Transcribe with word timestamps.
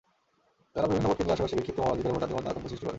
তারা 0.73 0.85
বিভিন্ন 0.89 1.07
ভোটকেন্দ্রের 1.09 1.35
আশপাশে 1.35 1.57
বিক্ষিপ্ত 1.57 1.79
বোমাবাজি 1.79 2.01
করে 2.03 2.15
ভোটারদের 2.15 2.35
মধ্যে 2.37 2.51
আতঙ্ক 2.51 2.65
সৃষ্টি 2.69 2.83
করে। 2.83 2.89